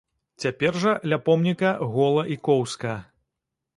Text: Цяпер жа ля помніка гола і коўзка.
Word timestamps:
Цяпер 0.43 0.79
жа 0.83 0.93
ля 1.13 1.19
помніка 1.29 1.73
гола 1.93 2.23
і 2.37 2.39
коўзка. 2.49 2.95